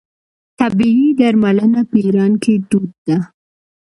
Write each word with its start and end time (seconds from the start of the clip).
طبیعي 0.59 1.07
درملنه 1.19 1.81
په 1.89 1.95
ایران 2.05 2.33
کې 2.43 2.53
دود 2.69 2.91
ده. 3.07 3.17